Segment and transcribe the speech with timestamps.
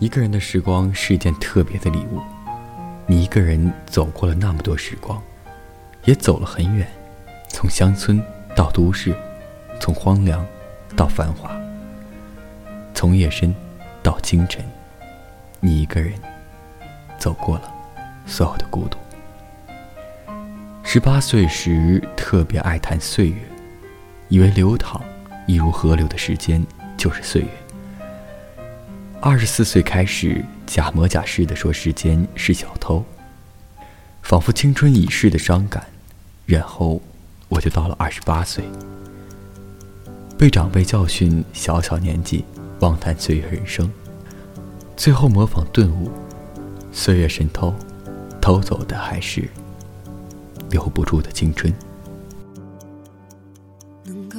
[0.00, 2.22] 一个人的时光是一件特别的礼物。
[3.06, 5.22] 你一个人走过了那么多时光，
[6.06, 6.90] 也走了很远，
[7.50, 8.18] 从乡村
[8.56, 9.14] 到都市，
[9.78, 10.44] 从荒凉
[10.96, 11.54] 到繁华，
[12.94, 13.54] 从夜深
[14.02, 14.64] 到清晨，
[15.60, 16.14] 你一个人
[17.18, 17.70] 走过了
[18.24, 18.96] 所有的孤独。
[20.82, 23.36] 十八岁时特别爱谈岁月，
[24.30, 24.98] 以为流淌
[25.46, 27.48] 一如河流的时间就是岁月。
[29.22, 33.04] 二十四岁开始假模假式的说时间是小偷，
[34.22, 35.86] 仿佛青春已逝的伤感。
[36.46, 37.02] 然后
[37.50, 38.64] 我就到了二十八岁，
[40.38, 42.46] 被长辈教训，小小年纪
[42.80, 43.92] 妄谈岁月人生，
[44.96, 46.10] 最后模仿顿悟，
[46.90, 47.74] 岁月神偷，
[48.40, 49.46] 偷走的还是
[50.70, 51.72] 留不住的青春。
[54.02, 54.38] 能够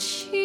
[0.00, 0.39] she